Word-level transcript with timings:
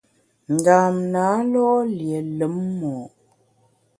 Ndam 0.55 0.93
na 1.13 1.25
lo’ 1.51 1.69
lié 1.97 2.19
lùm 2.37 2.55
mo’. 2.79 2.95